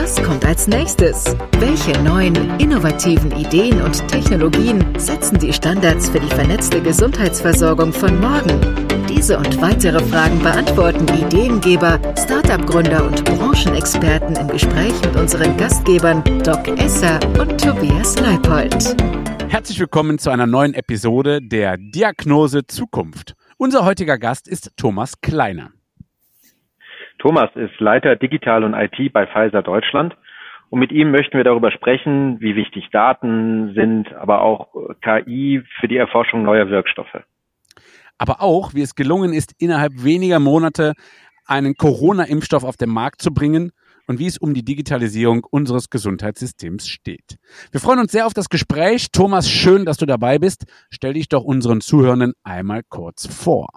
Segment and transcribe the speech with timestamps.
[0.00, 1.24] Was kommt als nächstes?
[1.58, 8.60] Welche neuen, innovativen Ideen und Technologien setzen die Standards für die vernetzte Gesundheitsversorgung von morgen?
[9.08, 16.68] Diese und weitere Fragen beantworten Ideengeber, Startup-Gründer und Branchenexperten im Gespräch mit unseren Gastgebern Doc
[16.78, 18.94] Esser und Tobias Leipold.
[19.48, 23.34] Herzlich willkommen zu einer neuen Episode der Diagnose Zukunft.
[23.56, 25.72] Unser heutiger Gast ist Thomas Kleiner.
[27.18, 30.16] Thomas ist Leiter Digital und IT bei Pfizer Deutschland.
[30.70, 34.68] Und mit ihm möchten wir darüber sprechen, wie wichtig Daten sind, aber auch
[35.02, 37.22] KI für die Erforschung neuer Wirkstoffe
[38.18, 40.94] aber auch, wie es gelungen ist, innerhalb weniger Monate
[41.46, 43.70] einen Corona-Impfstoff auf den Markt zu bringen
[44.06, 47.38] und wie es um die Digitalisierung unseres Gesundheitssystems steht.
[47.70, 49.10] Wir freuen uns sehr auf das Gespräch.
[49.12, 50.66] Thomas, schön, dass du dabei bist.
[50.90, 53.68] Stell dich doch unseren Zuhörenden einmal kurz vor.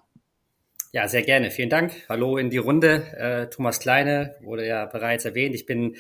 [0.94, 1.52] Ja, sehr gerne.
[1.52, 1.94] Vielen Dank.
[2.10, 3.14] Hallo in die Runde.
[3.16, 5.56] Äh, Thomas Kleine wurde ja bereits erwähnt.
[5.56, 5.96] Ich bin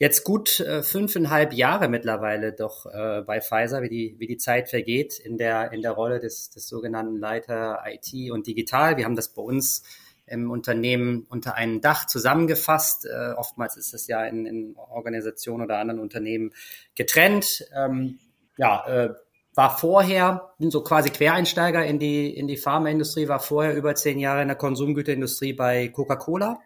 [0.00, 4.68] jetzt gut äh, fünfeinhalb Jahre mittlerweile doch äh, bei Pfizer, wie die, wie die Zeit
[4.68, 8.96] vergeht, in der, in der Rolle des, des sogenannten Leiter IT und Digital.
[8.96, 9.84] Wir haben das bei uns
[10.26, 13.06] im Unternehmen unter einem Dach zusammengefasst.
[13.06, 16.52] Äh, oftmals ist das ja in, in Organisationen oder anderen Unternehmen
[16.96, 17.64] getrennt.
[17.72, 18.18] Ähm,
[18.56, 19.14] ja, äh,
[19.54, 24.18] war vorher, bin so quasi Quereinsteiger in die, in die Pharmaindustrie, war vorher über zehn
[24.18, 26.58] Jahre in der Konsumgüterindustrie bei Coca-Cola.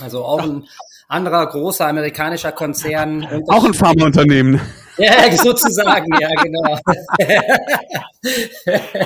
[0.00, 0.66] Also auch ein
[1.08, 3.26] anderer großer amerikanischer Konzern.
[3.48, 4.60] Auch ein Pharmaunternehmen.
[4.98, 6.78] Ja, sozusagen, ja, genau.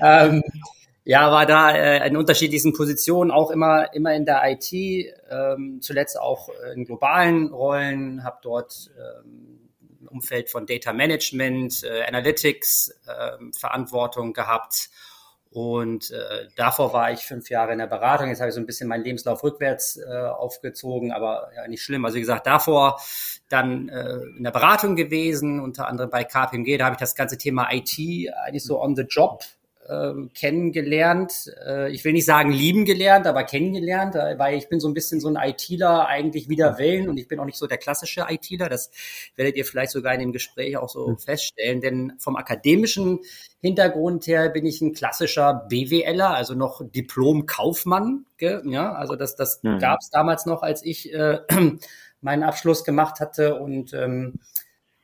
[0.00, 0.44] ähm,
[1.04, 6.20] ja, war da äh, in unterschiedlichsten Positionen, auch immer, immer in der IT, ähm, zuletzt
[6.20, 9.57] auch in globalen Rollen, habe dort ähm,
[10.08, 14.90] Umfeld von Data Management, äh, Analytics äh, Verantwortung gehabt
[15.50, 18.28] und äh, davor war ich fünf Jahre in der Beratung.
[18.28, 22.04] Jetzt habe ich so ein bisschen meinen Lebenslauf rückwärts äh, aufgezogen, aber ja, nicht schlimm.
[22.04, 23.00] Also wie gesagt, davor
[23.48, 26.76] dann äh, in der Beratung gewesen, unter anderem bei KPMG.
[26.76, 27.98] Da habe ich das ganze Thema IT
[28.44, 29.42] eigentlich so on the job
[29.88, 31.52] äh, kennengelernt.
[31.66, 34.94] Äh, ich will nicht sagen lieben gelernt, aber kennengelernt, äh, weil ich bin so ein
[34.94, 38.26] bisschen so ein ITler eigentlich wieder Willen und ich bin auch nicht so der klassische
[38.28, 38.68] ITler.
[38.68, 38.90] Das
[39.36, 43.20] werdet ihr vielleicht sogar in dem Gespräch auch so feststellen, denn vom akademischen
[43.60, 48.26] Hintergrund her bin ich ein klassischer BWLer, also noch Diplom-Kaufmann.
[48.40, 49.78] Ja, also das, das mhm.
[49.78, 51.40] gab es damals noch, als ich äh,
[52.20, 54.34] meinen Abschluss gemacht hatte und ähm,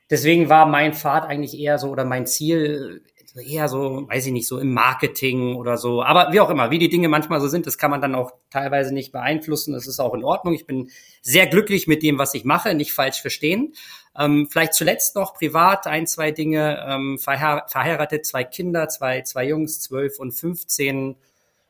[0.09, 3.01] deswegen war mein Pfad eigentlich eher so oder mein Ziel
[3.35, 6.03] eher so, weiß ich nicht, so im Marketing oder so.
[6.03, 8.33] Aber wie auch immer, wie die Dinge manchmal so sind, das kann man dann auch
[8.49, 9.73] teilweise nicht beeinflussen.
[9.73, 10.53] Das ist auch in Ordnung.
[10.53, 10.89] Ich bin
[11.21, 13.73] sehr glücklich mit dem, was ich mache, nicht falsch verstehen.
[14.17, 16.85] Ähm, vielleicht zuletzt noch privat ein, zwei Dinge.
[16.87, 21.15] Ähm, verheir verheiratet, zwei Kinder, zwei, zwei Jungs, zwölf und fünfzehn.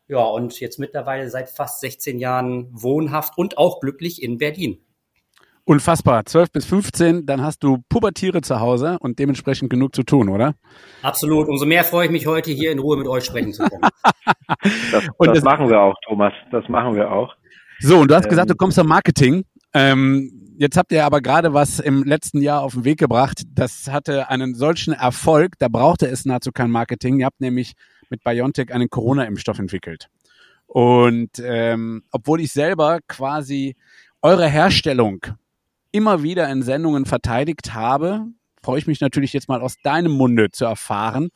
[0.07, 4.85] Ja, und jetzt mittlerweile seit fast 16 Jahren wohnhaft und auch glücklich in Berlin.
[5.67, 6.23] Unfassbar.
[6.25, 10.53] 12 bis 15, dann hast du Pubertiere zu Hause und dementsprechend genug zu tun, oder?
[11.01, 11.47] Absolut.
[11.47, 13.81] Umso mehr freue ich mich heute hier in Ruhe mit euch sprechen zu können.
[14.91, 16.33] das, und das, das machen wir auch, Thomas.
[16.51, 17.33] Das machen wir auch.
[17.79, 19.43] So, und du hast ähm, gesagt, du kommst zum Marketing.
[19.73, 23.41] Ähm, jetzt habt ihr aber gerade was im letzten Jahr auf den Weg gebracht.
[23.49, 27.19] Das hatte einen solchen Erfolg, da brauchte es nahezu kein Marketing.
[27.19, 27.73] Ihr habt nämlich
[28.11, 30.09] mit BioNTech einen Corona-Impfstoff entwickelt.
[30.67, 33.75] Und ähm, obwohl ich selber quasi
[34.21, 35.25] eure Herstellung
[35.95, 38.25] immer wieder in Sendungen verteidigt habe,
[38.61, 41.29] freue ich mich natürlich jetzt mal aus deinem Munde zu erfahren.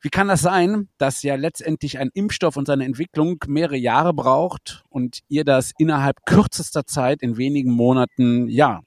[0.00, 4.84] Wie kann das sein, dass ja letztendlich ein Impfstoff und seine Entwicklung mehrere Jahre braucht
[4.88, 8.80] und ihr das innerhalb kürzester Zeit in wenigen Monaten ja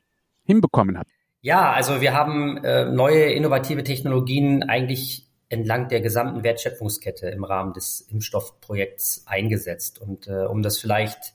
[0.46, 1.12] hinbekommen habt?
[1.42, 7.74] Ja, also wir haben äh, neue innovative Technologien eigentlich entlang der gesamten Wertschöpfungskette im Rahmen
[7.74, 10.00] des Impfstoffprojekts eingesetzt.
[10.00, 11.34] Und äh, um das vielleicht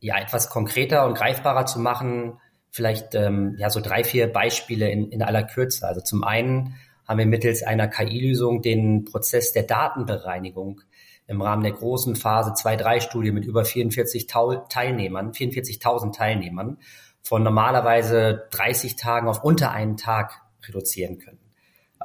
[0.00, 2.40] ja etwas konkreter und greifbarer zu machen,
[2.72, 5.86] vielleicht ähm, ja so drei, vier Beispiele in, in aller Kürze.
[5.86, 6.74] Also zum einen
[7.06, 10.80] haben wir mittels einer KI-Lösung den Prozess der Datenbereinigung
[11.26, 16.78] im Rahmen der großen Phase 2-3-Studie mit über 44.000 Teilnehmern, 44.000 Teilnehmern
[17.22, 21.38] von normalerweise 30 Tagen auf unter einen Tag reduzieren können.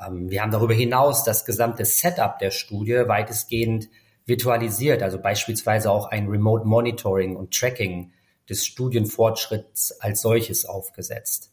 [0.06, 3.90] Ähm, wir haben darüber hinaus das gesamte Setup der Studie weitestgehend
[4.26, 8.12] virtualisiert, also beispielsweise auch ein Remote Monitoring und Tracking
[8.50, 11.52] des Studienfortschritts als solches aufgesetzt.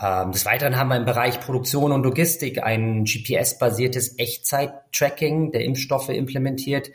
[0.00, 6.08] Ähm, des Weiteren haben wir im Bereich Produktion und Logistik ein GPS-basiertes Echtzeit-Tracking der Impfstoffe
[6.08, 6.90] implementiert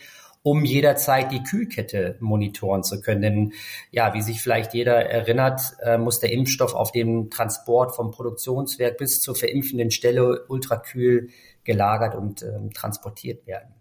[0.48, 3.22] um jederzeit die Kühlkette monitoren zu können.
[3.22, 3.54] Denn
[3.92, 8.98] ja, wie sich vielleicht jeder erinnert, äh, muss der Impfstoff auf dem Transport vom Produktionswerk
[8.98, 11.32] bis zur verimpfenden Stelle ultrakühl
[11.66, 13.74] gelagert und ähm, transportiert werden.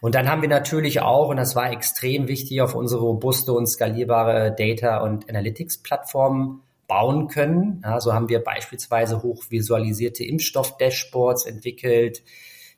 [0.00, 3.66] Und dann haben wir natürlich auch, und das war extrem wichtig, auf unsere robuste und
[3.66, 7.80] skalierbare Data- und Analytics-Plattform bauen können.
[7.82, 12.22] Ja, so haben wir beispielsweise hochvisualisierte Impfstoff-Dashboards entwickelt,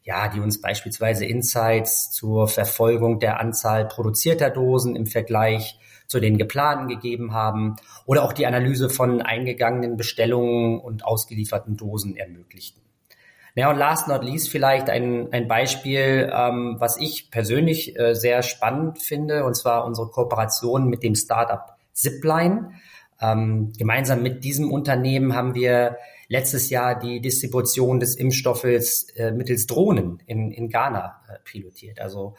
[0.04, 6.38] ja, die uns beispielsweise Insights zur Verfolgung der Anzahl produzierter Dosen im Vergleich zu den
[6.38, 12.85] geplanten gegeben haben oder auch die Analyse von eingegangenen Bestellungen und ausgelieferten Dosen ermöglichten.
[13.56, 18.42] Ja, und last not least vielleicht ein, ein Beispiel, ähm, was ich persönlich äh, sehr
[18.42, 22.72] spannend finde, und zwar unsere Kooperation mit dem Startup Zipline.
[23.18, 25.96] Ähm, gemeinsam mit diesem Unternehmen haben wir
[26.28, 31.98] letztes Jahr die Distribution des Impfstoffes äh, mittels Drohnen in, in Ghana äh, pilotiert.
[31.98, 32.36] Also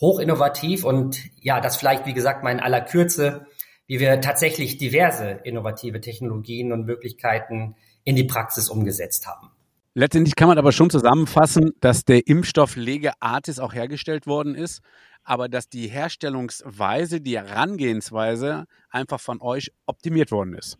[0.00, 3.46] hoch innovativ und ja, das vielleicht, wie gesagt, mal in aller Kürze,
[3.86, 9.52] wie wir tatsächlich diverse innovative Technologien und Möglichkeiten in die Praxis umgesetzt haben.
[9.98, 14.82] Letztendlich kann man aber schon zusammenfassen, dass der Impfstoff Lege Artis auch hergestellt worden ist,
[15.24, 20.76] aber dass die Herstellungsweise, die Herangehensweise einfach von euch optimiert worden ist.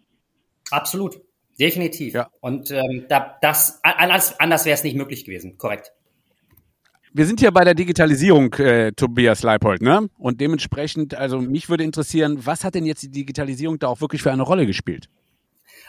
[0.71, 1.19] Absolut,
[1.59, 2.13] definitiv.
[2.13, 2.29] Ja.
[2.41, 5.93] Und ähm, da, das anders, anders wäre es nicht möglich gewesen, korrekt.
[7.15, 10.11] Wir sind ja bei der Digitalisierung, äh, Tobias Leipold, ne?
[10.19, 14.21] Und dementsprechend, also mich würde interessieren, was hat denn jetzt die Digitalisierung da auch wirklich
[14.21, 15.09] für eine Rolle gespielt?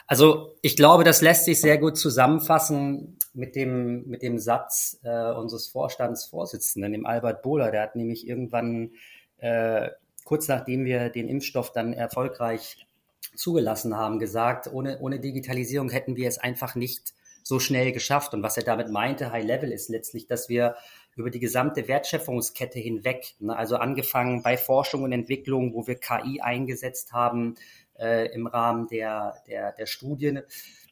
[0.08, 5.32] Also ich glaube, das lässt sich sehr gut zusammenfassen mit dem, mit dem Satz äh,
[5.32, 7.70] unseres Vorstandsvorsitzenden, dem Albert Bohler.
[7.70, 8.92] Der hat nämlich irgendwann,
[9.36, 9.90] äh,
[10.24, 12.86] kurz nachdem wir den Impfstoff dann erfolgreich
[13.36, 17.12] zugelassen haben, gesagt, ohne, ohne Digitalisierung hätten wir es einfach nicht
[17.42, 18.32] so schnell geschafft.
[18.32, 20.76] Und was er damit meinte, High Level, ist letztlich, dass wir
[21.16, 26.40] über die gesamte Wertschöpfungskette hinweg, ne, also angefangen bei Forschung und Entwicklung, wo wir KI
[26.40, 27.56] eingesetzt haben,
[27.98, 30.42] äh, im Rahmen der, der, der Studien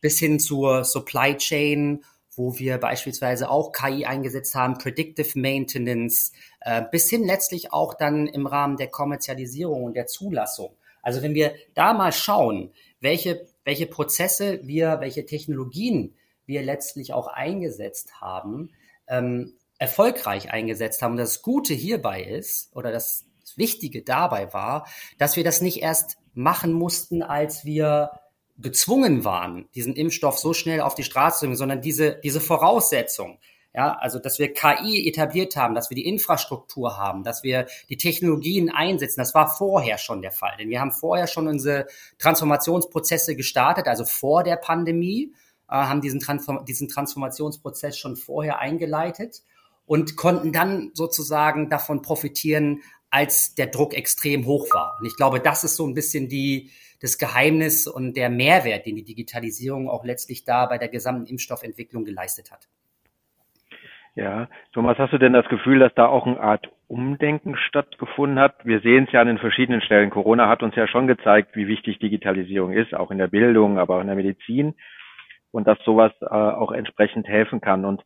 [0.01, 2.05] bis hin zur Supply Chain,
[2.35, 8.27] wo wir beispielsweise auch KI eingesetzt haben, Predictive Maintenance, äh, bis hin letztlich auch dann
[8.27, 10.77] im Rahmen der Kommerzialisierung und der Zulassung.
[11.03, 16.15] Also wenn wir da mal schauen, welche, welche Prozesse wir, welche Technologien
[16.47, 18.71] wir letztlich auch eingesetzt haben,
[19.09, 21.13] ähm, erfolgreich eingesetzt haben.
[21.13, 23.25] Und das Gute hierbei ist, oder das
[23.57, 24.87] Wichtige dabei war,
[25.19, 28.11] dass wir das nicht erst machen mussten, als wir
[28.59, 33.39] gezwungen waren, diesen Impfstoff so schnell auf die Straße zu bringen, sondern diese, diese Voraussetzung,
[33.75, 37.99] ja, also, dass wir KI etabliert haben, dass wir die Infrastruktur haben, dass wir die
[37.99, 40.57] Technologien einsetzen, das war vorher schon der Fall.
[40.59, 41.87] Denn wir haben vorher schon unsere
[42.19, 45.35] Transformationsprozesse gestartet, also vor der Pandemie,
[45.69, 49.43] äh, haben diesen, Transform diesen Transformationsprozess schon vorher eingeleitet
[49.85, 52.83] und konnten dann sozusagen davon profitieren,
[53.17, 54.99] als der Druck extrem hoch war.
[55.01, 56.71] Und ich glaube, das ist so ein bisschen die,
[57.01, 62.05] das Geheimnis und der Mehrwert, den die Digitalisierung auch letztlich da bei der gesamten Impfstoffentwicklung
[62.05, 62.69] geleistet hat.
[64.15, 68.65] Ja, Thomas, hast du denn das Gefühl, dass da auch eine Art Umdenken stattgefunden hat?
[68.65, 70.11] Wir sehen es ja an den verschiedenen Stellen.
[70.11, 73.97] Corona hat uns ja schon gezeigt, wie wichtig Digitalisierung ist, auch in der Bildung, aber
[73.97, 74.75] auch in der Medizin
[75.53, 77.87] und dass sowas äh, auch entsprechend helfen kann.
[77.87, 78.05] Und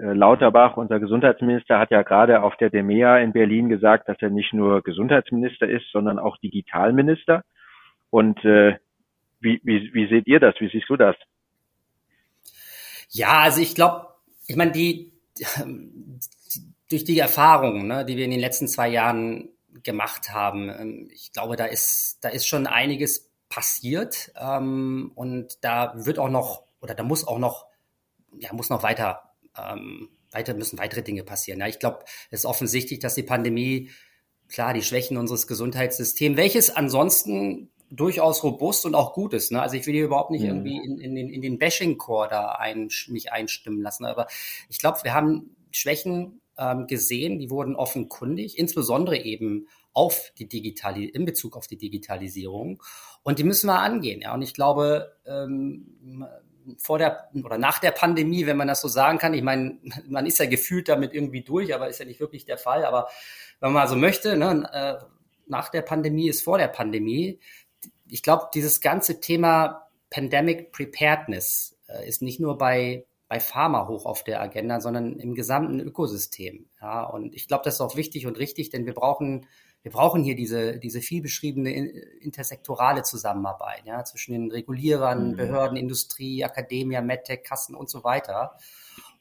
[0.00, 4.52] Lauterbach, unser Gesundheitsminister, hat ja gerade auf der DEMEA in Berlin gesagt, dass er nicht
[4.52, 7.44] nur Gesundheitsminister ist, sondern auch Digitalminister.
[8.10, 8.78] Und äh,
[9.40, 10.54] wie, wie, wie seht ihr das?
[10.58, 11.16] Wie siehst du das?
[13.10, 14.06] Ja, also ich glaube,
[14.46, 19.48] ich meine, die, die, durch die Erfahrungen, ne, die wir in den letzten zwei Jahren
[19.82, 25.92] gemacht haben, ähm, ich glaube, da ist, da ist schon einiges passiert ähm, und da
[25.94, 27.66] wird auch noch oder da muss auch noch,
[28.38, 31.60] ja, muss noch weiter ähm, weiter müssen weitere Dinge passieren.
[31.60, 33.90] Ja, ich glaube, es ist offensichtlich, dass die Pandemie,
[34.48, 39.50] klar, die Schwächen unseres Gesundheitssystems, welches ansonsten durchaus robust und auch gut ist.
[39.50, 39.60] Ne?
[39.60, 40.48] Also ich will hier überhaupt nicht mhm.
[40.48, 44.04] irgendwie in, in den, in den Bashing-Core da ein, mich einstimmen lassen.
[44.04, 44.28] Aber
[44.68, 51.04] ich glaube, wir haben Schwächen ähm, gesehen, die wurden offenkundig, insbesondere eben auf die Digitali
[51.04, 52.80] in Bezug auf die Digitalisierung.
[53.24, 54.20] Und die müssen wir angehen.
[54.20, 54.34] Ja?
[54.34, 56.24] Und ich glaube, ähm,
[56.78, 59.34] vor der oder nach der Pandemie, wenn man das so sagen kann.
[59.34, 62.58] Ich meine, man ist ja gefühlt damit irgendwie durch, aber ist ja nicht wirklich der
[62.58, 62.84] Fall.
[62.84, 63.08] Aber
[63.60, 65.04] wenn man so möchte, ne, äh,
[65.46, 67.40] nach der Pandemie ist vor der Pandemie.
[68.08, 74.06] Ich glaube, dieses ganze Thema Pandemic Preparedness äh, ist nicht nur bei bei Pharma hoch
[74.06, 76.68] auf der Agenda, sondern im gesamten Ökosystem.
[76.80, 79.46] Ja, und ich glaube, das ist auch wichtig und richtig, denn wir brauchen
[79.82, 85.36] wir brauchen hier diese, diese viel beschriebene intersektorale Zusammenarbeit ja, zwischen den Regulierern, mhm.
[85.36, 88.56] Behörden, Industrie, Akademie, MedTech, Kassen und so weiter.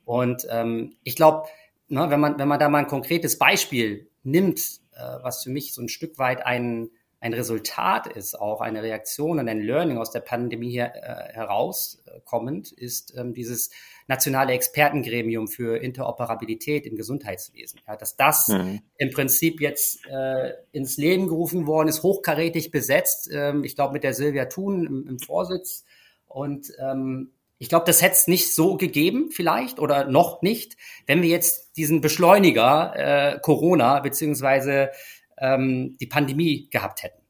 [0.04, 1.48] Und ähm, ich glaube,
[1.88, 4.60] ne, wenn, man, wenn man da mal ein konkretes Beispiel nimmt,
[4.94, 6.90] äh, was für mich so ein Stück weit ein,
[7.22, 12.72] ein Resultat ist, auch eine Reaktion und ein Learning aus der Pandemie her, äh, herauskommend,
[12.72, 13.72] ist ähm, dieses
[14.08, 17.82] nationale Expertengremium für Interoperabilität im Gesundheitswesen.
[17.88, 18.82] Ja, dass das mhm.
[18.98, 23.30] im Prinzip jetzt äh, ins Leben gerufen worden ist, hochkarätig besetzt.
[23.32, 25.84] Ähm, ich glaube mit der Silvia Thun im, im Vorsitz.
[26.26, 31.22] Und ähm, ich glaube, das hätte es nicht so gegeben, vielleicht oder noch nicht, wenn
[31.22, 34.92] wir jetzt diesen Beschleuniger äh, Corona beziehungsweise
[35.40, 37.22] ähm, die Pandemie gehabt hätten.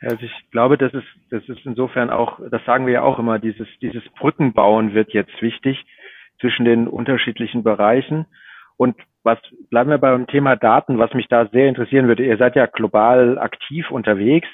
[0.00, 3.38] Also ich glaube, das ist, das ist insofern auch, das sagen wir ja auch immer,
[3.38, 5.84] dieses, dieses Brückenbauen wird jetzt wichtig
[6.40, 8.26] zwischen den unterschiedlichen Bereichen.
[8.76, 9.38] Und was
[9.70, 12.24] bleiben wir beim Thema Daten, was mich da sehr interessieren würde.
[12.24, 14.48] Ihr seid ja global aktiv unterwegs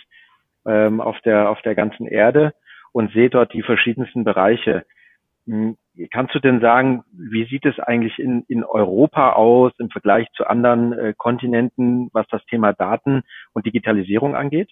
[0.66, 2.54] ähm, auf der auf der ganzen Erde
[2.92, 4.84] und sehe dort die verschiedensten Bereiche.
[5.50, 5.76] Hm,
[6.12, 10.46] kannst du denn sagen, wie sieht es eigentlich in, in Europa aus im Vergleich zu
[10.46, 14.70] anderen äh, Kontinenten, was das Thema Daten und Digitalisierung angeht?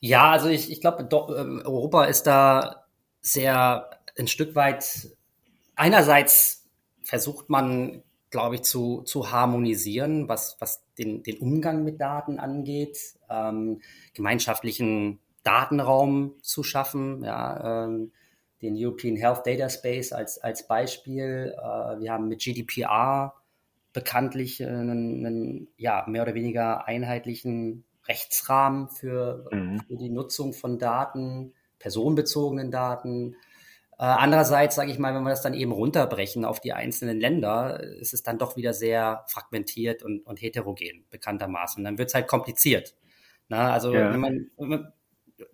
[0.00, 1.06] Ja, also ich, ich glaube,
[1.38, 2.86] ähm, Europa ist da
[3.20, 5.08] sehr ein Stück weit,
[5.76, 6.66] einerseits
[7.02, 12.96] versucht man, glaube ich, zu, zu harmonisieren, was, was den, den Umgang mit Daten angeht,
[13.28, 13.82] ähm,
[14.14, 18.12] gemeinschaftlichen Datenraum zu schaffen, ja, ähm,
[18.62, 21.54] den European Health Data Space als, als Beispiel.
[21.56, 23.34] Äh, wir haben mit GDPR
[23.92, 29.80] bekanntlich einen, einen ja, mehr oder weniger einheitlichen Rechtsrahmen für, mhm.
[29.86, 33.34] für die Nutzung von Daten, personenbezogenen Daten.
[33.98, 37.80] Äh, andererseits, sage ich mal, wenn wir das dann eben runterbrechen auf die einzelnen Länder,
[37.80, 41.82] ist es dann doch wieder sehr fragmentiert und, und heterogen, bekanntermaßen.
[41.82, 42.94] Dann wird es halt kompliziert.
[43.48, 44.12] Na, also ja.
[44.12, 44.92] wenn man, wenn man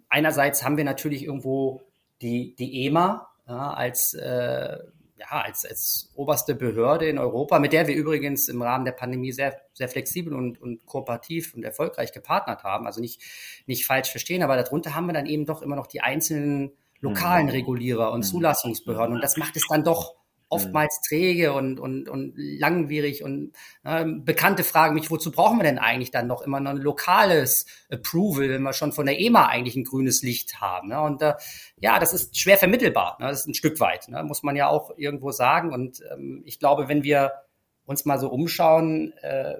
[0.08, 1.82] einerseits haben wir natürlich irgendwo
[2.22, 4.78] die, die EMA ja, als, äh,
[5.18, 9.32] ja, als, als oberste Behörde in Europa, mit der wir übrigens im Rahmen der Pandemie
[9.32, 12.86] sehr, sehr flexibel und, und kooperativ und erfolgreich gepartnert haben.
[12.86, 13.22] Also nicht,
[13.66, 17.46] nicht falsch verstehen, aber darunter haben wir dann eben doch immer noch die einzelnen lokalen
[17.46, 17.52] mhm.
[17.52, 18.24] Regulierer und mhm.
[18.24, 19.14] Zulassungsbehörden.
[19.14, 20.14] Und das macht es dann doch
[20.48, 23.52] oftmals träge und, und, und langwierig und
[23.84, 27.66] äh, bekannte fragen mich, wozu brauchen wir denn eigentlich dann noch immer noch ein lokales
[27.90, 30.88] Approval, wenn wir schon von der EMA eigentlich ein grünes Licht haben.
[30.88, 31.00] Ne?
[31.00, 31.34] Und äh,
[31.80, 33.28] ja, das ist schwer vermittelbar, ne?
[33.28, 34.22] das ist ein Stück weit, ne?
[34.22, 35.72] muss man ja auch irgendwo sagen.
[35.72, 37.32] Und ähm, ich glaube, wenn wir
[37.84, 39.56] uns mal so umschauen, äh,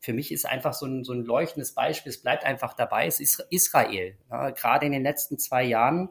[0.00, 3.20] für mich ist einfach so ein, so ein leuchtendes Beispiel, es bleibt einfach dabei, es
[3.20, 4.16] ist Israel.
[4.30, 4.54] Ne?
[4.56, 6.08] Gerade in den letzten zwei Jahren,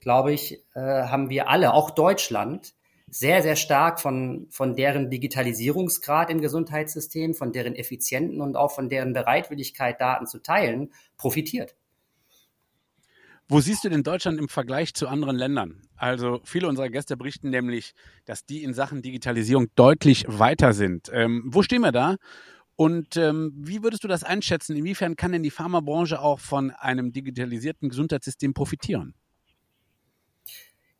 [0.00, 2.74] glaube ich, äh, haben wir alle, auch Deutschland,
[3.10, 8.88] sehr, sehr stark von, von deren Digitalisierungsgrad im Gesundheitssystem, von deren Effizienten und auch von
[8.88, 11.74] deren Bereitwilligkeit, Daten zu teilen, profitiert.
[13.48, 15.82] Wo siehst du denn Deutschland im Vergleich zu anderen Ländern?
[15.96, 21.10] Also viele unserer Gäste berichten nämlich, dass die in Sachen Digitalisierung deutlich weiter sind.
[21.12, 22.14] Ähm, wo stehen wir da?
[22.76, 24.76] Und ähm, wie würdest du das einschätzen?
[24.76, 29.14] Inwiefern kann denn die Pharmabranche auch von einem digitalisierten Gesundheitssystem profitieren?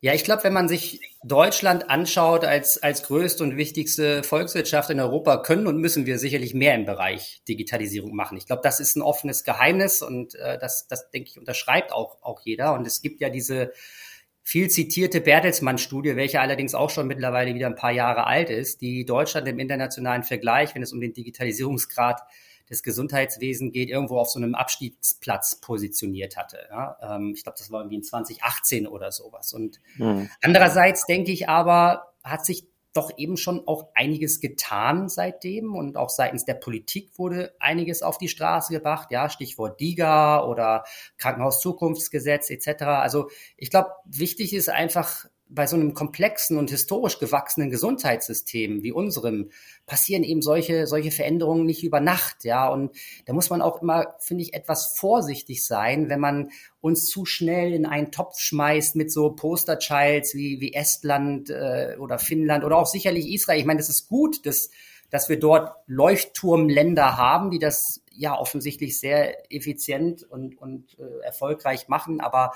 [0.03, 4.99] Ja, ich glaube, wenn man sich Deutschland anschaut als, als größte und wichtigste Volkswirtschaft in
[4.99, 8.35] Europa, können und müssen wir sicherlich mehr im Bereich Digitalisierung machen.
[8.35, 12.17] Ich glaube, das ist ein offenes Geheimnis und äh, das, das, denke ich, unterschreibt auch,
[12.23, 12.73] auch jeder.
[12.73, 13.73] Und es gibt ja diese
[14.41, 19.05] viel zitierte Bertelsmann-Studie, welche allerdings auch schon mittlerweile wieder ein paar Jahre alt ist, die
[19.05, 22.21] Deutschland im internationalen Vergleich, wenn es um den Digitalisierungsgrad
[22.71, 26.57] des Gesundheitswesens geht, irgendwo auf so einem Abstiegsplatz positioniert hatte.
[26.71, 26.97] Ja?
[27.01, 29.53] Ähm, ich glaube, das war irgendwie in 2018 oder sowas.
[29.53, 30.29] Und mhm.
[30.41, 36.09] andererseits denke ich aber, hat sich doch eben schon auch einiges getan seitdem und auch
[36.09, 40.83] seitens der Politik wurde einiges auf die Straße gebracht, ja, Stichwort DIGA oder
[41.17, 42.83] Krankenhauszukunftsgesetz etc.
[42.83, 48.91] Also ich glaube, wichtig ist einfach bei so einem komplexen und historisch gewachsenen Gesundheitssystem wie
[48.91, 49.49] unserem
[49.85, 52.69] passieren eben solche, solche Veränderungen nicht über Nacht, ja.
[52.69, 57.25] Und da muss man auch immer, finde ich, etwas vorsichtig sein, wenn man uns zu
[57.25, 62.77] schnell in einen Topf schmeißt mit so Posterchilds wie, wie Estland äh, oder Finnland oder
[62.77, 63.59] auch sicherlich Israel.
[63.59, 64.69] Ich meine, das ist gut, dass,
[65.09, 71.87] dass wir dort Leuchtturmländer haben, die das ja offensichtlich sehr effizient und, und äh, erfolgreich
[71.87, 72.53] machen, aber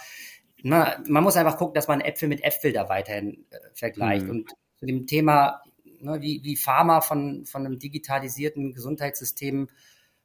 [0.68, 4.26] na, man muss einfach gucken, dass man Äpfel mit Äpfel da weiterhin äh, vergleicht.
[4.26, 4.32] Mhm.
[4.32, 5.62] Und zu dem Thema,
[6.00, 9.68] ne, wie, wie Pharma von, von einem digitalisierten Gesundheitssystem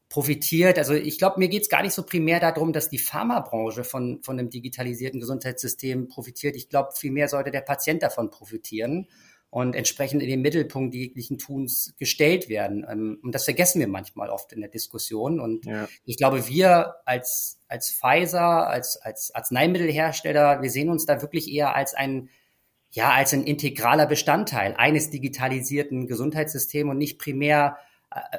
[0.08, 0.78] profitiert.
[0.78, 4.22] Also ich glaube, mir geht es gar nicht so primär darum, dass die Pharmabranche von,
[4.22, 6.56] von einem digitalisierten Gesundheitssystem profitiert.
[6.56, 9.08] Ich glaube, vielmehr sollte der Patient davon profitieren
[9.50, 12.86] und entsprechend in den Mittelpunkt jeglichen Tuns gestellt werden.
[12.88, 15.40] Ähm, und das vergessen wir manchmal oft in der Diskussion.
[15.40, 15.88] Und ja.
[16.04, 21.74] ich glaube, wir als, als Pfizer, als, als Arzneimittelhersteller, wir sehen uns da wirklich eher
[21.74, 22.30] als ein,
[22.92, 27.76] ja, als ein integraler Bestandteil eines digitalisierten Gesundheitssystems und nicht primär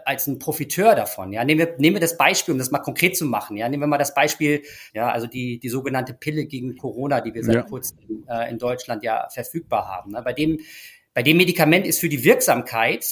[0.05, 1.31] als ein Profiteur davon.
[1.31, 3.55] Ja, nehmen wir, nehmen wir das Beispiel, um das mal konkret zu machen.
[3.55, 4.63] Ja, nehmen wir mal das Beispiel,
[4.93, 7.61] ja, also die, die sogenannte Pille gegen Corona, die wir seit ja.
[7.61, 10.11] kurzem äh, in Deutschland ja verfügbar haben.
[10.11, 10.21] Ne?
[10.23, 10.59] Bei dem,
[11.13, 13.05] bei dem Medikament ist für die Wirksamkeit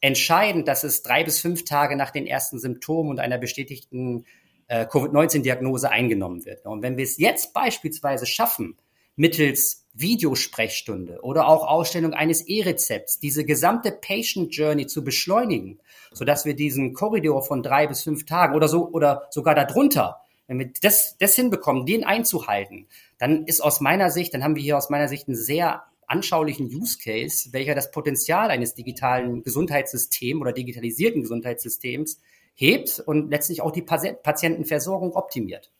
[0.00, 4.24] entscheidend, dass es drei bis fünf Tage nach den ersten Symptomen und einer bestätigten
[4.68, 6.64] äh, Covid-19-Diagnose eingenommen wird.
[6.66, 8.76] Und wenn wir es jetzt beispielsweise schaffen,
[9.16, 15.80] mittels Videosprechstunde oder auch Ausstellung eines E-Rezepts diese gesamte Patient Journey zu beschleunigen,
[16.12, 20.58] sodass wir diesen Korridor von drei bis fünf Tagen oder so oder sogar darunter, wenn
[20.58, 22.86] wir das, das hinbekommen, den einzuhalten,
[23.18, 26.66] dann ist aus meiner Sicht, dann haben wir hier aus meiner Sicht einen sehr anschaulichen
[26.66, 32.20] Use Case, welcher das Potenzial eines digitalen Gesundheitssystems oder digitalisierten Gesundheitssystems
[32.54, 35.72] hebt und letztlich auch die Patientenversorgung optimiert.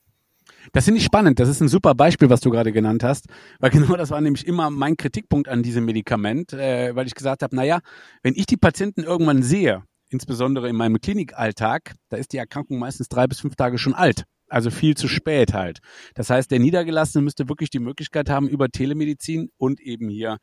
[0.73, 1.41] Das finde ich spannend.
[1.41, 3.27] Das ist ein super Beispiel, was du gerade genannt hast,
[3.59, 7.43] weil genau das war nämlich immer mein Kritikpunkt an diesem Medikament, äh, weil ich gesagt
[7.43, 7.81] habe, naja,
[8.23, 13.09] wenn ich die Patienten irgendwann sehe, insbesondere in meinem Klinikalltag, da ist die Erkrankung meistens
[13.09, 14.25] drei bis fünf Tage schon alt.
[14.53, 15.79] Also viel zu spät halt.
[16.15, 20.37] Das heißt, der Niedergelassene müsste wirklich die Möglichkeit haben, über Telemedizin und eben hier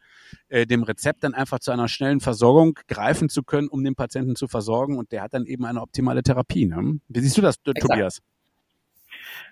[0.47, 4.35] äh, dem Rezept dann einfach zu einer schnellen Versorgung greifen zu können, um den Patienten
[4.35, 4.97] zu versorgen.
[4.97, 6.65] Und der hat dann eben eine optimale Therapie.
[6.65, 6.99] Ne?
[7.07, 7.81] Wie siehst du das, Exakt.
[7.81, 8.23] Tobias?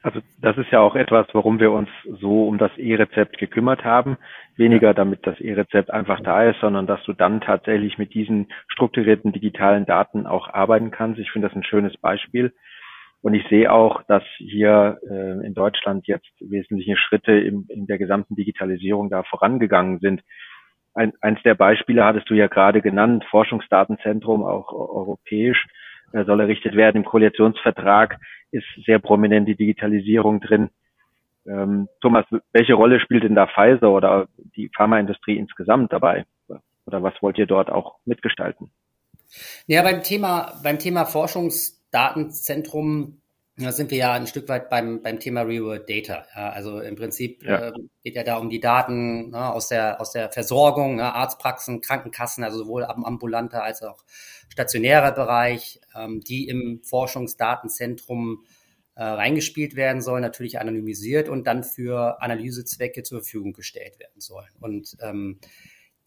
[0.02, 4.18] Also das ist ja auch etwas, warum wir uns so um das E-Rezept gekümmert haben.
[4.56, 9.34] Weniger damit das E-Rezept einfach da ist, sondern dass du dann tatsächlich mit diesen strukturierten
[9.34, 11.20] digitalen Daten auch arbeiten kannst.
[11.20, 12.54] Ich finde das ein schönes Beispiel.
[13.22, 17.98] Und ich sehe auch, dass hier äh, in Deutschland jetzt wesentliche Schritte im, in der
[17.98, 20.22] gesamten Digitalisierung da vorangegangen sind.
[20.94, 25.68] Ein, eins der Beispiele hattest du ja gerade genannt, Forschungsdatenzentrum, auch europäisch,
[26.14, 26.98] äh, soll errichtet werden.
[26.98, 28.20] Im Koalitionsvertrag
[28.52, 30.70] ist sehr prominent die Digitalisierung drin.
[31.48, 36.26] Ähm, Thomas, welche Rolle spielt denn da Pfizer oder die Pharmaindustrie insgesamt dabei?
[36.86, 38.72] Oder was wollt ihr dort auch mitgestalten?
[39.68, 41.06] Ja, beim Thema, beim Thema
[41.92, 43.22] Forschungsdatenzentrum
[43.60, 46.28] da sind wir ja ein Stück weit beim, beim Thema Real-World Data.
[46.36, 47.70] Ja, also im Prinzip ja.
[47.70, 47.74] äh,
[48.04, 52.44] geht ja da um die Daten ne, aus, der, aus der Versorgung, ne, Arztpraxen, Krankenkassen,
[52.44, 54.04] also sowohl am ambulanter als auch
[54.50, 58.46] stationärer Bereich, ähm, die im Forschungsdatenzentrum
[58.94, 64.52] äh, reingespielt werden sollen, natürlich anonymisiert und dann für Analysezwecke zur Verfügung gestellt werden sollen.
[64.60, 65.40] Und ähm,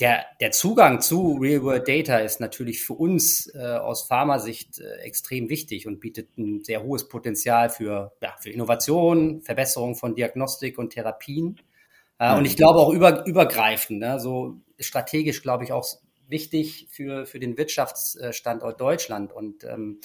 [0.01, 5.51] der, der Zugang zu Real-World Data ist natürlich für uns äh, aus Pharmasicht äh, extrem
[5.51, 10.91] wichtig und bietet ein sehr hohes Potenzial für, ja, für Innovation, Verbesserung von Diagnostik und
[10.91, 11.61] Therapien.
[12.19, 15.87] Äh, und ich glaube auch über, übergreifend, ne, so strategisch glaube ich auch
[16.29, 19.33] wichtig für, für den Wirtschaftsstandort Deutschland.
[19.33, 20.01] Und ähm,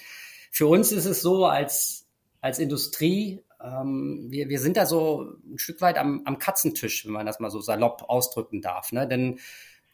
[0.51, 2.07] für uns ist es so als,
[2.41, 7.13] als Industrie, ähm, wir, wir sind da so ein Stück weit am, am Katzentisch, wenn
[7.13, 8.91] man das mal so salopp ausdrücken darf.
[8.91, 9.07] Ne?
[9.07, 9.39] Denn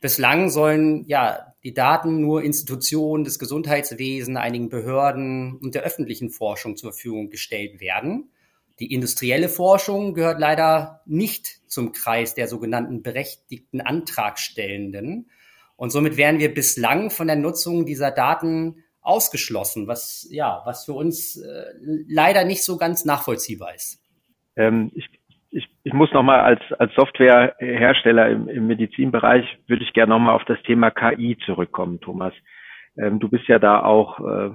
[0.01, 6.75] Bislang sollen ja die Daten nur Institutionen des Gesundheitswesens, einigen Behörden und der öffentlichen Forschung
[6.75, 8.31] zur Verfügung gestellt werden.
[8.79, 15.29] Die industrielle Forschung gehört leider nicht zum Kreis der sogenannten berechtigten Antragstellenden.
[15.75, 20.93] Und somit wären wir bislang von der Nutzung dieser Daten ausgeschlossen, was ja, was für
[20.93, 21.65] uns äh,
[22.07, 23.99] leider nicht so ganz nachvollziehbar ist.
[24.55, 25.07] Ähm, ich
[25.51, 30.45] ich, ich muss nochmal als, als Softwarehersteller im, im Medizinbereich, würde ich gerne nochmal auf
[30.45, 32.33] das Thema KI zurückkommen, Thomas.
[32.97, 34.51] Ähm, du bist ja da auch äh,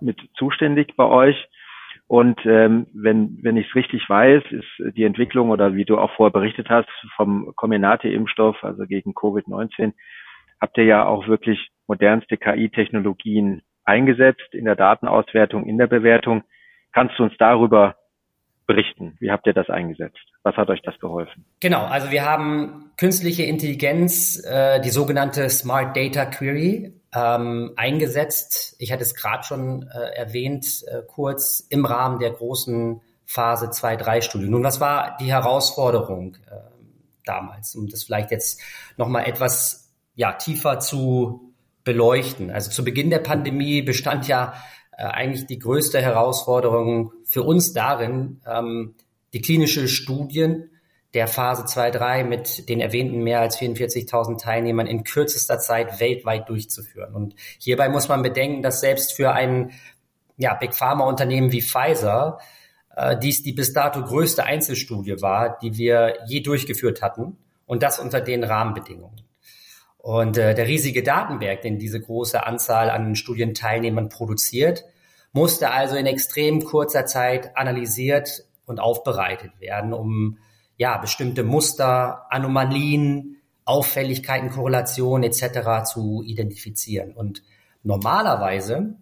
[0.00, 1.48] mit zuständig bei euch.
[2.06, 6.10] Und ähm, wenn, wenn ich es richtig weiß, ist die Entwicklung oder wie du auch
[6.12, 9.92] vorher berichtet hast vom Comirnaty-Impfstoff, also gegen Covid-19,
[10.60, 16.42] habt ihr ja auch wirklich modernste KI-Technologien eingesetzt in der Datenauswertung, in der Bewertung.
[16.92, 17.96] Kannst du uns darüber
[18.66, 19.16] berichten.
[19.20, 20.18] Wie habt ihr das eingesetzt?
[20.42, 21.44] Was hat euch das geholfen?
[21.60, 28.76] Genau, also wir haben künstliche Intelligenz, äh, die sogenannte Smart Data Query, ähm, eingesetzt.
[28.78, 34.48] Ich hatte es gerade schon äh, erwähnt, äh, kurz im Rahmen der großen Phase 2-3-Studie.
[34.48, 36.56] Nun, was war die Herausforderung äh,
[37.24, 38.60] damals, um das vielleicht jetzt
[38.96, 41.52] nochmal etwas ja, tiefer zu
[41.84, 42.50] beleuchten?
[42.50, 44.54] Also zu Beginn der Pandemie bestand ja
[45.06, 48.94] eigentlich die größte Herausforderung für uns darin, ähm,
[49.32, 50.70] die klinische Studien
[51.14, 57.14] der Phase 2-3 mit den erwähnten mehr als 44.000 Teilnehmern in kürzester Zeit weltweit durchzuführen.
[57.14, 59.72] Und hierbei muss man bedenken, dass selbst für ein
[60.38, 62.38] ja, Big Pharma Unternehmen wie Pfizer
[62.96, 67.36] äh, dies die bis dato größte Einzelstudie war, die wir je durchgeführt hatten
[67.66, 69.22] und das unter den Rahmenbedingungen.
[69.98, 74.84] Und äh, der riesige Datenberg, den diese große Anzahl an Studienteilnehmern produziert,
[75.32, 80.38] musste also in extrem kurzer Zeit analysiert und aufbereitet werden, um
[80.76, 85.84] ja bestimmte Muster, Anomalien, Auffälligkeiten, Korrelationen etc.
[85.84, 87.12] zu identifizieren.
[87.12, 87.42] Und
[87.82, 88.96] normalerweise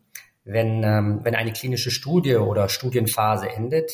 [0.45, 3.91] wenn, ähm, wenn eine klinische Studie oder Studienphase endet,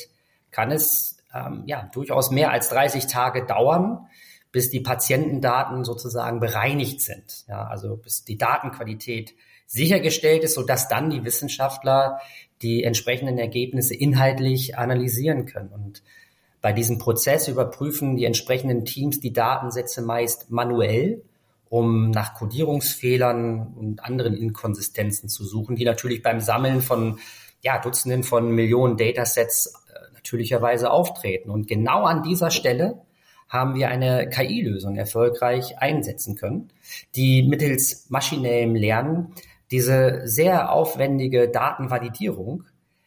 [0.50, 4.06] kann es ähm, ja durchaus mehr als 30 Tage dauern,
[4.52, 7.44] bis die Patientendaten sozusagen bereinigt sind.
[7.48, 9.34] Ja, also bis die Datenqualität
[9.66, 12.20] sichergestellt ist, sodass dann die Wissenschaftler
[12.62, 15.70] die entsprechenden Ergebnisse inhaltlich analysieren können.
[15.70, 16.02] Und
[16.62, 21.22] bei diesem Prozess überprüfen die entsprechenden Teams die Datensätze meist manuell,
[21.68, 27.18] um nach Codierungsfehlern und anderen Inkonsistenzen zu suchen, die natürlich beim Sammeln von
[27.62, 31.50] ja, Dutzenden von Millionen Datasets äh, natürlicherweise auftreten.
[31.50, 33.02] Und genau an dieser Stelle
[33.48, 36.68] haben wir eine KI-Lösung erfolgreich einsetzen können,
[37.14, 39.34] die mittels maschinellem Lernen
[39.70, 42.64] diese sehr aufwendige Datenvalidierung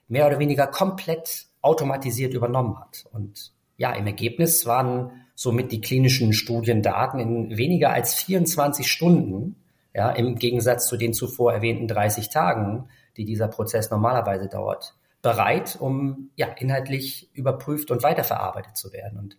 [0.07, 3.05] mehr oder weniger komplett automatisiert übernommen hat.
[3.11, 9.55] Und ja, im Ergebnis waren somit die klinischen Studiendaten in weniger als 24 Stunden,
[9.93, 15.77] ja, im Gegensatz zu den zuvor erwähnten 30 Tagen, die dieser Prozess normalerweise dauert, bereit,
[15.79, 19.17] um ja, inhaltlich überprüft und weiterverarbeitet zu werden.
[19.17, 19.37] Und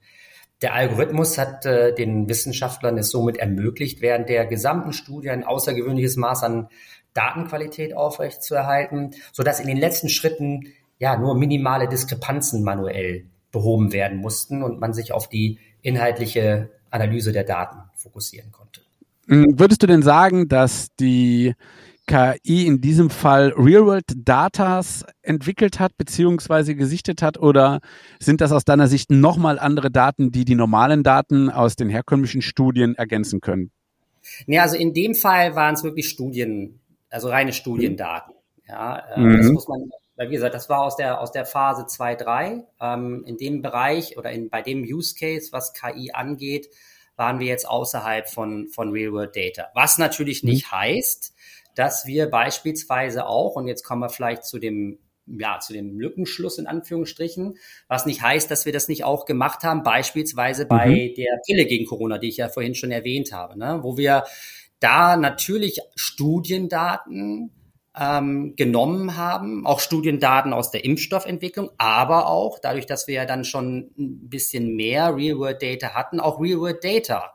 [0.62, 6.16] der Algorithmus hat äh, den Wissenschaftlern es somit ermöglicht, während der gesamten Studie ein außergewöhnliches
[6.16, 6.68] Maß an
[7.14, 14.62] Datenqualität aufrechtzuerhalten, sodass in den letzten Schritten ja nur minimale Diskrepanzen manuell behoben werden mussten
[14.62, 18.82] und man sich auf die inhaltliche Analyse der Daten fokussieren konnte.
[19.26, 21.54] Hm, würdest du denn sagen, dass die
[22.06, 27.78] KI in diesem Fall Real-World-Datas entwickelt hat beziehungsweise gesichtet hat oder
[28.18, 32.42] sind das aus deiner Sicht nochmal andere Daten, die die normalen Daten aus den herkömmlichen
[32.42, 33.70] Studien ergänzen können?
[34.46, 36.79] Nee, also in dem Fall waren es wirklich Studien,
[37.10, 38.34] also reine Studiendaten.
[38.66, 39.36] Ja, äh, mhm.
[39.38, 42.66] das muss man, weil wie gesagt, das war aus der aus der Phase 2, 3.
[42.80, 46.68] Ähm, in dem Bereich oder in, bei dem Use Case, was KI angeht,
[47.16, 49.68] waren wir jetzt außerhalb von, von Real-World Data.
[49.74, 50.50] Was natürlich mhm.
[50.50, 51.34] nicht heißt,
[51.74, 54.98] dass wir beispielsweise auch, und jetzt kommen wir vielleicht zu dem
[55.38, 59.62] ja, zu dem Lückenschluss in Anführungsstrichen, was nicht heißt, dass wir das nicht auch gemacht
[59.62, 61.14] haben, beispielsweise bei mhm.
[61.14, 63.78] der Pille gegen Corona, die ich ja vorhin schon erwähnt habe, ne?
[63.82, 64.24] wo wir
[64.80, 67.52] da natürlich Studiendaten
[67.98, 73.44] ähm, genommen haben, auch Studiendaten aus der Impfstoffentwicklung, aber auch dadurch, dass wir ja dann
[73.44, 77.32] schon ein bisschen mehr Real-World-Data hatten, auch Real-World-Data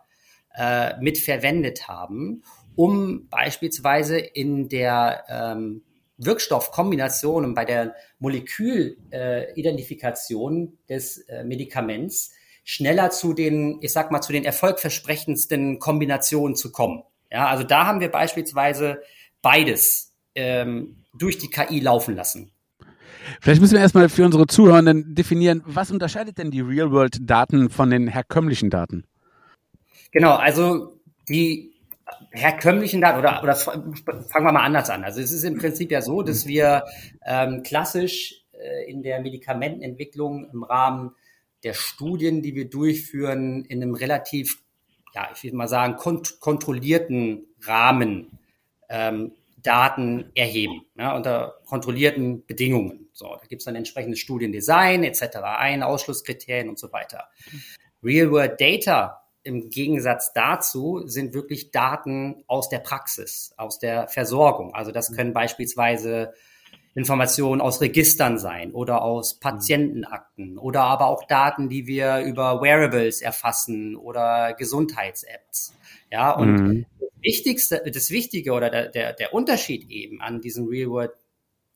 [0.55, 2.43] äh, mit verwendet haben,
[2.75, 5.83] um beispielsweise in der ähm,
[6.17, 12.31] Wirkstoffkombination und bei der Molekülidentifikation äh, des äh, Medikaments
[12.63, 17.03] schneller zu den, ich sag mal, zu den erfolgversprechendsten Kombinationen zu kommen.
[17.31, 19.01] Ja, also da haben wir beispielsweise
[19.41, 22.51] beides ähm, durch die KI laufen lassen.
[23.41, 28.07] Vielleicht müssen wir erstmal für unsere Zuhörenden definieren, was unterscheidet denn die Real-World-Daten von den
[28.07, 29.05] herkömmlichen Daten?
[30.11, 31.73] Genau, also die
[32.31, 33.95] herkömmlichen Daten oder, oder fangen
[34.31, 35.03] wir mal anders an.
[35.03, 36.83] Also es ist im Prinzip ja so, dass wir
[37.25, 41.11] ähm, klassisch äh, in der Medikamentenentwicklung im Rahmen
[41.63, 44.61] der Studien, die wir durchführen, in einem relativ,
[45.15, 48.37] ja, ich will mal sagen, kont kontrollierten Rahmen
[48.89, 49.31] ähm,
[49.63, 53.07] Daten erheben, ne, unter kontrollierten Bedingungen.
[53.13, 57.29] So, da gibt es dann entsprechendes Studiendesign etc., Ein-, Ausschlusskriterien und so weiter.
[58.03, 64.73] Real-World Data im Gegensatz dazu sind wirklich Daten aus der Praxis, aus der Versorgung.
[64.75, 66.33] Also das können beispielsweise
[66.95, 73.21] Informationen aus Registern sein oder aus Patientenakten oder aber auch Daten, die wir über Wearables
[73.21, 75.73] erfassen oder Gesundheits-Apps.
[76.09, 76.85] Ja, und mhm.
[76.99, 81.11] das Wichtigste, das Wichtige oder der, der, der Unterschied eben an diesen Real-World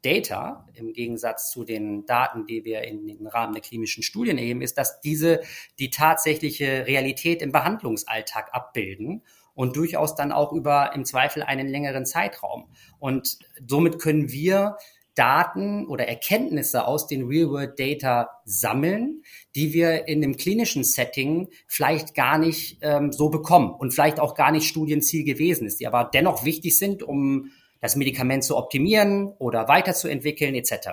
[0.01, 4.61] Data im Gegensatz zu den Daten, die wir in, im Rahmen der klinischen Studien erheben,
[4.61, 5.41] ist, dass diese
[5.77, 12.05] die tatsächliche Realität im Behandlungsalltag abbilden und durchaus dann auch über im Zweifel einen längeren
[12.05, 12.69] Zeitraum.
[12.97, 14.77] Und somit können wir
[15.19, 19.21] Daten oder Erkenntnisse aus den Real-World Data sammeln,
[19.53, 24.33] die wir in einem klinischen Setting vielleicht gar nicht ähm, so bekommen und vielleicht auch
[24.33, 27.51] gar nicht Studienziel gewesen ist, die aber dennoch wichtig sind, um
[27.81, 30.91] das Medikament zu optimieren oder weiterzuentwickeln etc.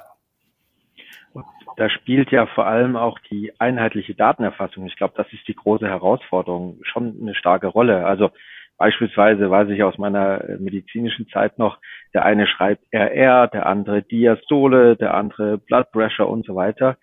[1.76, 4.86] Da spielt ja vor allem auch die einheitliche Datenerfassung.
[4.86, 8.06] Ich glaube, das ist die große Herausforderung, schon eine starke Rolle.
[8.06, 8.30] Also
[8.78, 11.78] beispielsweise weiß ich aus meiner medizinischen Zeit noch,
[12.14, 16.96] der eine schreibt RR, der andere Diastole, der andere Blood Pressure und so weiter.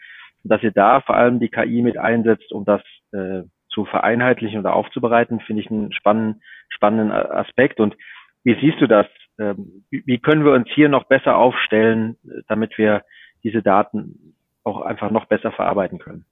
[0.43, 2.81] Und dass ihr da vor allem die KI mit einsetzt, um das
[3.11, 7.79] äh, zu vereinheitlichen oder aufzubereiten, finde ich einen spannenden, spannenden Aspekt.
[7.79, 7.95] Und
[8.43, 9.07] wie siehst du das?
[9.39, 13.03] Ähm, wie können wir uns hier noch besser aufstellen, damit wir
[13.43, 16.25] diese Daten auch einfach noch besser verarbeiten können?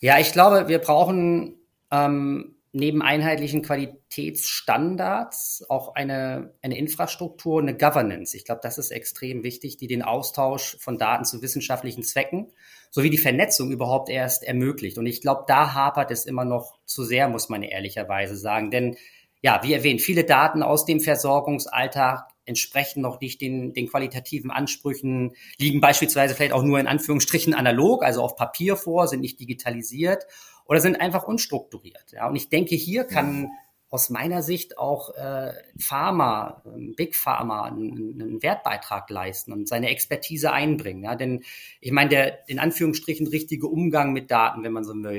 [0.00, 1.54] Ja, ich glaube, wir brauchen
[1.90, 8.36] ähm, neben einheitlichen Qualitätsstandards auch eine, eine Infrastruktur, eine Governance.
[8.36, 12.50] Ich glaube, das ist extrem wichtig, die den Austausch von Daten zu wissenschaftlichen Zwecken
[12.90, 14.98] sowie die Vernetzung überhaupt erst ermöglicht.
[14.98, 18.72] Und ich glaube, da hapert es immer noch zu sehr, muss man ehrlicherweise sagen.
[18.72, 18.96] Denn
[19.40, 25.36] ja, wie erwähnt, viele Daten aus dem Versorgungsalltag entsprechen noch nicht den, den qualitativen Ansprüchen,
[25.58, 30.26] liegen beispielsweise vielleicht auch nur in Anführungsstrichen analog, also auf Papier vor, sind nicht digitalisiert
[30.66, 32.12] oder sind einfach unstrukturiert.
[32.12, 33.50] Ja, und ich denke, hier kann
[33.94, 39.88] aus meiner Sicht auch äh, Pharma, ähm, Big Pharma einen, einen Wertbeitrag leisten und seine
[39.88, 41.04] Expertise einbringen.
[41.04, 41.44] Ja, denn
[41.80, 45.14] ich meine, der in Anführungsstrichen richtige Umgang mit Daten, wenn man so will,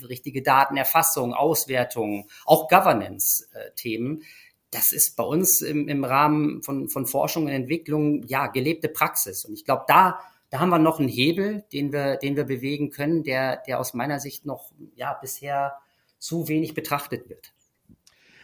[0.00, 4.24] äh, richtige Datenerfassung, Auswertung, auch Governance-Themen, äh,
[4.70, 9.44] das ist bei uns im, im Rahmen von, von Forschung und Entwicklung ja gelebte Praxis.
[9.44, 10.18] Und ich glaube, da
[10.54, 13.92] da haben wir noch einen Hebel, den wir, den wir bewegen können, der, der aus
[13.92, 15.74] meiner Sicht noch ja, bisher
[16.20, 17.52] zu wenig betrachtet wird.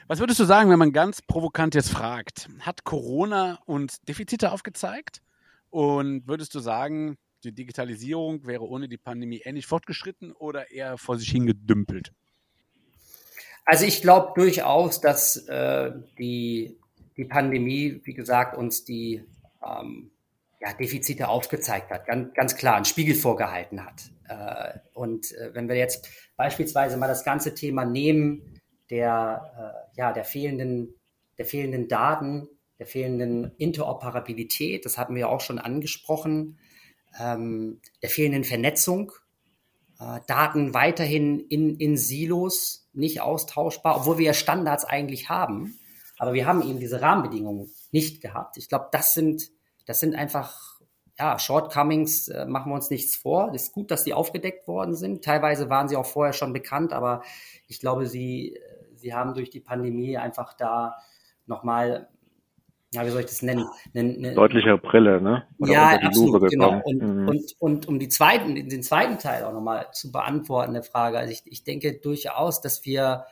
[0.09, 2.49] Was würdest du sagen, wenn man ganz provokant jetzt fragt?
[2.63, 5.23] Hat Corona uns Defizite aufgezeigt?
[5.69, 11.17] Und würdest du sagen, die Digitalisierung wäre ohne die Pandemie ähnlich fortgeschritten oder eher vor
[11.17, 12.13] sich hingedümpelt?
[13.65, 16.77] Also ich glaube durchaus, dass äh, die,
[17.17, 19.23] die Pandemie, wie gesagt, uns die
[19.65, 20.11] ähm,
[20.61, 24.11] ja, Defizite aufgezeigt hat, ganz, ganz klar einen Spiegel vorgehalten hat.
[24.29, 30.13] Äh, und äh, wenn wir jetzt beispielsweise mal das ganze Thema nehmen der, äh, ja,
[30.13, 30.95] der fehlenden,
[31.39, 36.59] der fehlenden Daten, der fehlenden Interoperabilität, das hatten wir auch schon angesprochen,
[37.19, 39.13] ähm, der fehlenden Vernetzung,
[40.27, 45.79] Daten weiterhin in, in Silos, nicht austauschbar, obwohl wir ja Standards eigentlich haben.
[46.17, 48.57] Aber wir haben eben diese Rahmenbedingungen nicht gehabt.
[48.57, 49.51] Ich glaube, das sind
[49.91, 50.79] das sind einfach
[51.19, 53.51] ja, Shortcomings, äh, machen wir uns nichts vor.
[53.53, 55.25] Es ist gut, dass sie aufgedeckt worden sind.
[55.25, 57.23] Teilweise waren sie auch vorher schon bekannt, aber
[57.67, 58.61] ich glaube, sie, äh,
[58.95, 60.97] sie haben durch die Pandemie einfach da
[61.47, 62.09] nochmal,
[62.95, 63.67] ja, wie soll ich das nennen?
[63.93, 65.43] Eine, eine Deutlichere Brille, ne?
[65.59, 66.81] Oder ja, absolut, genau.
[66.85, 67.29] Und, mhm.
[67.29, 71.19] und, und um die zweiten, den zweiten Teil auch nochmal zu beantworten, der Frage.
[71.19, 73.25] Also ich, ich denke durchaus, dass wir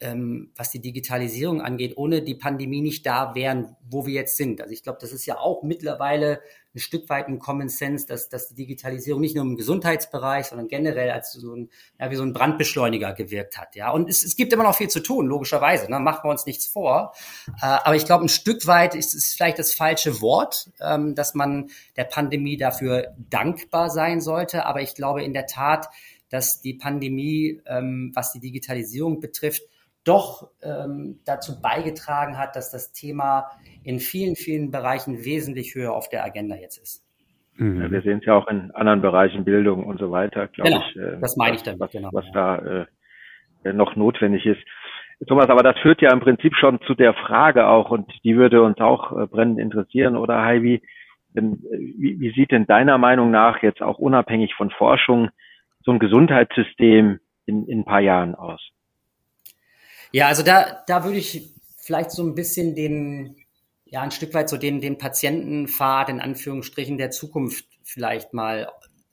[0.00, 4.60] ähm, was die Digitalisierung angeht, ohne die Pandemie nicht da wären, wo wir jetzt sind.
[4.60, 6.40] Also ich glaube, das ist ja auch mittlerweile
[6.74, 10.68] ein Stück weit ein Common Sense, dass, dass die Digitalisierung nicht nur im Gesundheitsbereich, sondern
[10.68, 13.74] generell als so ein, ja, wie so ein Brandbeschleuniger gewirkt hat.
[13.74, 15.90] Ja, und es, es gibt immer noch viel zu tun, logischerweise.
[15.90, 15.98] Ne?
[15.98, 17.12] Machen wir uns nichts vor.
[17.60, 21.34] Äh, aber ich glaube, ein Stück weit ist es vielleicht das falsche Wort, ähm, dass
[21.34, 24.64] man der Pandemie dafür dankbar sein sollte.
[24.64, 25.88] Aber ich glaube in der Tat,
[26.30, 29.62] dass die Pandemie, ähm, was die Digitalisierung betrifft,
[30.04, 33.50] doch ähm, dazu beigetragen hat, dass das Thema
[33.84, 37.04] in vielen, vielen Bereichen wesentlich höher auf der Agenda jetzt ist.
[37.56, 37.82] Mhm.
[37.82, 40.82] Ja, wir sehen es ja auch in anderen Bereichen, Bildung und so weiter, glaube genau,
[40.88, 40.96] ich.
[40.96, 42.08] Äh, das meine ich damit, was, genau.
[42.12, 42.86] Was da
[43.64, 44.60] äh, noch notwendig ist.
[45.26, 48.62] Thomas, aber das führt ja im Prinzip schon zu der Frage auch, und die würde
[48.62, 50.82] uns auch äh, brennend interessieren, oder Heidi,
[51.34, 55.28] denn, äh, wie, wie sieht denn deiner Meinung nach jetzt auch unabhängig von Forschung
[55.82, 58.66] so ein Gesundheitssystem in, in ein paar Jahren aus?
[60.12, 63.36] Ja, also da, da würde ich vielleicht so ein bisschen den,
[63.84, 68.68] ja, ein Stück weit so den, den Patientenpfad in Anführungsstrichen der Zukunft vielleicht mal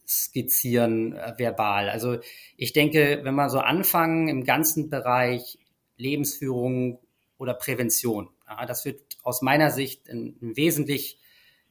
[0.07, 1.89] skizzieren äh, verbal.
[1.89, 2.17] Also
[2.55, 5.59] ich denke, wenn wir so anfangen im ganzen Bereich
[5.97, 6.99] Lebensführung
[7.37, 11.19] oder Prävention, ja, das wird aus meiner Sicht einen, wesentlich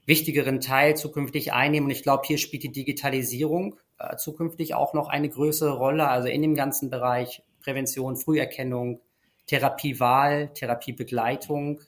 [0.05, 1.87] wichtigeren Teil zukünftig einnehmen.
[1.87, 6.09] Und ich glaube, hier spielt die Digitalisierung äh, zukünftig auch noch eine größere Rolle.
[6.09, 9.01] Also in dem ganzen Bereich Prävention, Früherkennung,
[9.47, 11.81] Therapiewahl, Therapiebegleitung.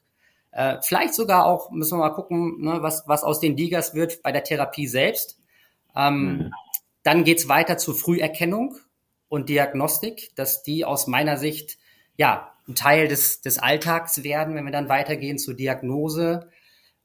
[0.52, 4.22] Äh, vielleicht sogar auch, müssen wir mal gucken, ne, was, was aus den Digas wird
[4.22, 5.38] bei der Therapie selbst.
[5.94, 6.52] Ähm, mhm.
[7.02, 8.76] Dann geht's weiter zur Früherkennung
[9.28, 11.78] und Diagnostik, dass die aus meiner Sicht
[12.16, 16.50] ja ein Teil des, des Alltags werden, wenn wir dann weitergehen zur Diagnose,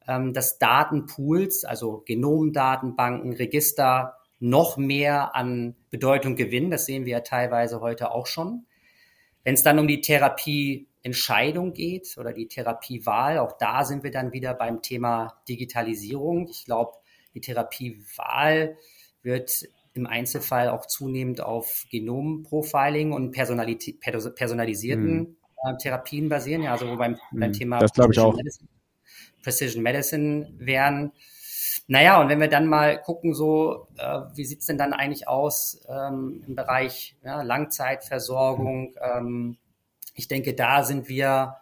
[0.07, 6.69] ähm, dass Datenpools, also Genomdatenbanken, Register noch mehr an Bedeutung gewinnen.
[6.69, 8.65] Das sehen wir ja teilweise heute auch schon.
[9.43, 14.31] Wenn es dann um die Therapieentscheidung geht oder die Therapiewahl, auch da sind wir dann
[14.31, 16.47] wieder beim Thema Digitalisierung.
[16.49, 16.93] Ich glaube,
[17.33, 18.77] die Therapiewahl
[19.21, 25.77] wird im Einzelfall auch zunehmend auf Genomprofiling und personalisierten mhm.
[25.79, 26.63] Therapien basieren.
[26.63, 28.35] Ja, also beim, beim Thema das Precision, ich auch.
[28.35, 28.69] Medicine,
[29.43, 31.11] Precision Medicine wären.
[31.87, 35.81] Naja, und wenn wir dann mal gucken, so, äh, wie sieht's denn dann eigentlich aus
[35.89, 38.95] ähm, im Bereich ja, Langzeitversorgung?
[39.01, 39.57] Ähm,
[40.15, 41.57] ich denke, da sind wir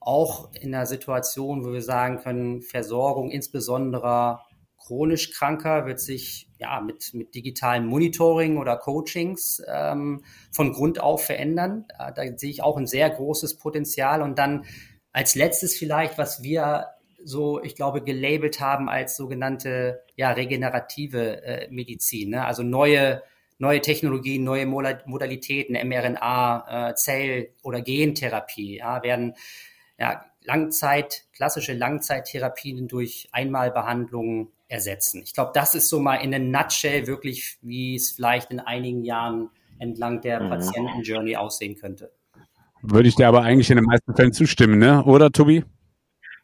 [0.00, 4.40] auch in einer Situation, wo wir sagen können, Versorgung insbesondere
[4.78, 11.24] chronisch Kranker wird sich ja mit, mit digitalen Monitoring oder Coachings ähm, von Grund auf
[11.24, 11.86] verändern.
[11.98, 14.22] Da, da sehe ich auch ein sehr großes Potenzial.
[14.22, 14.64] Und dann
[15.12, 16.86] als letztes vielleicht, was wir
[17.26, 22.30] so, ich glaube, gelabelt haben als sogenannte ja, regenerative äh, Medizin.
[22.30, 22.44] Ne?
[22.44, 23.22] Also neue,
[23.58, 29.34] neue Technologien, neue Modalitäten, mRNA, äh, Zell- oder Gentherapie ja, werden
[29.98, 35.22] ja, Langzeit, klassische Langzeittherapien durch Einmalbehandlungen ersetzen.
[35.24, 39.04] Ich glaube, das ist so mal in a nutshell wirklich, wie es vielleicht in einigen
[39.04, 40.50] Jahren entlang der mhm.
[40.50, 42.12] Patientenjourney aussehen könnte.
[42.82, 45.02] Würde ich dir aber eigentlich in den meisten Fällen zustimmen, ne?
[45.04, 45.64] oder Tobi?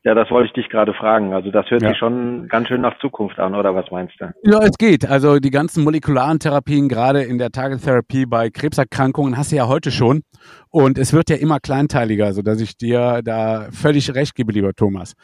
[0.04, 1.32] Ja, das wollte ich dich gerade fragen.
[1.32, 1.90] Also das hört ja.
[1.90, 4.32] sich schon ganz schön nach Zukunft an, oder was meinst du?
[4.42, 5.08] Ja, es geht.
[5.08, 9.92] Also die ganzen molekularen Therapien, gerade in der Target-Therapie bei Krebserkrankungen, hast du ja heute
[9.92, 10.22] schon.
[10.70, 14.72] Und es wird ja immer kleinteiliger, so dass ich dir da völlig recht gebe, lieber
[14.74, 15.14] Thomas.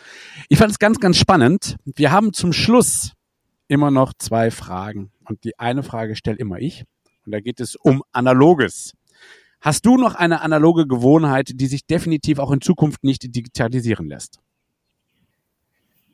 [0.48, 1.76] Ich fand es ganz, ganz spannend.
[1.84, 3.14] Wir haben zum Schluss
[3.66, 5.10] immer noch zwei Fragen.
[5.28, 6.84] Und die eine Frage stellt immer ich.
[7.26, 8.92] Und da geht es um Analoges.
[9.60, 14.38] Hast du noch eine analoge Gewohnheit, die sich definitiv auch in Zukunft nicht digitalisieren lässt?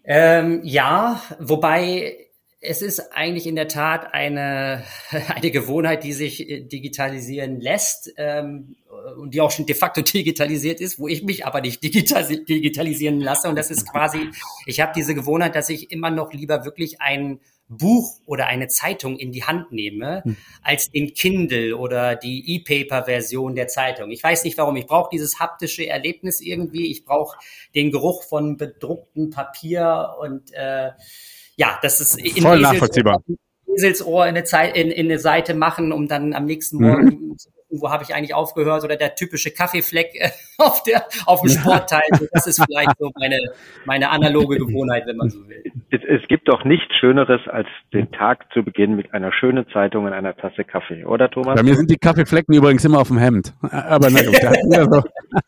[0.05, 2.25] Ähm, ja, wobei
[2.61, 4.85] es ist eigentlich in der Tat eine,
[5.29, 8.77] eine Gewohnheit, die sich äh, digitalisieren lässt ähm,
[9.19, 13.49] und die auch schon de facto digitalisiert ist, wo ich mich aber nicht digitalisieren lasse.
[13.49, 14.31] Und das ist quasi,
[14.67, 19.19] ich habe diese Gewohnheit, dass ich immer noch lieber wirklich ein Buch oder eine Zeitung
[19.19, 20.37] in die Hand nehme, hm.
[20.63, 24.11] als den Kindle oder die E-Paper-Version der Zeitung.
[24.11, 24.77] Ich weiß nicht warum.
[24.77, 26.91] Ich brauche dieses haptische Erlebnis irgendwie.
[26.91, 27.39] Ich brauche
[27.75, 30.91] den Geruch von bedrucktem Papier und äh,
[31.57, 33.23] ja, das ist in voll nachvollziehbar.
[33.77, 37.37] Eselsohr in eine, Zeit, in, in eine Seite machen, um dann am nächsten Morgen mhm
[37.81, 42.03] wo habe ich eigentlich aufgehört oder der typische Kaffeefleck äh, auf der auf dem Sportteil.
[42.33, 43.39] Das ist vielleicht so meine
[43.85, 45.63] meine analoge Gewohnheit, wenn man so will.
[45.91, 50.05] Es, es gibt doch nichts Schöneres, als den Tag zu beginnen mit einer schönen Zeitung
[50.05, 51.57] und einer Tasse Kaffee, oder Thomas?
[51.57, 53.55] Bei mir sind die Kaffeeflecken übrigens immer auf dem Hemd.
[53.63, 54.37] Aber na gut,
[54.71, 55.03] so.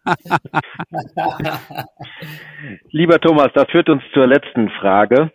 [2.91, 5.31] Lieber Thomas, das führt uns zur letzten Frage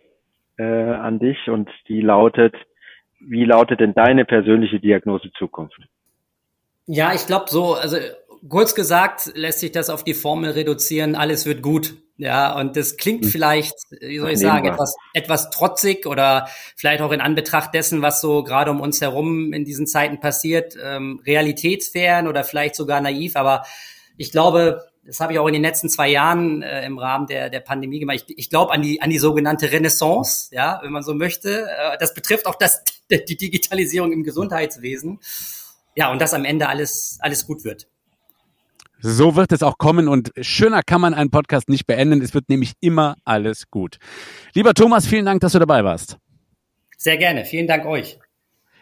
[0.57, 2.55] äh, an dich und die lautet:
[3.19, 5.79] Wie lautet denn deine persönliche Diagnose Zukunft?
[6.87, 7.97] Ja, ich glaube so, also
[8.47, 11.95] kurz gesagt lässt sich das auf die Formel reduzieren, alles wird gut.
[12.17, 13.31] Ja, und das klingt hm.
[13.31, 18.21] vielleicht, wie soll ich sagen, etwas, etwas trotzig oder vielleicht auch in Anbetracht dessen, was
[18.21, 23.35] so gerade um uns herum in diesen Zeiten passiert, ähm, realitätsfern oder vielleicht sogar naiv.
[23.35, 23.63] Aber
[24.17, 27.49] ich glaube, das habe ich auch in den letzten zwei Jahren äh, im Rahmen der,
[27.49, 28.25] der Pandemie gemacht.
[28.27, 31.63] Ich, ich glaube an die, an die sogenannte Renaissance, ja, wenn man so möchte.
[31.63, 35.19] Äh, das betrifft auch das, die Digitalisierung im Gesundheitswesen
[35.95, 37.87] ja, und dass am Ende alles, alles gut wird.
[39.03, 42.21] So wird es auch kommen und schöner kann man einen Podcast nicht beenden.
[42.21, 43.97] Es wird nämlich immer alles gut.
[44.53, 46.17] Lieber Thomas, vielen Dank, dass du dabei warst.
[46.97, 47.45] Sehr gerne.
[47.45, 48.19] Vielen Dank euch.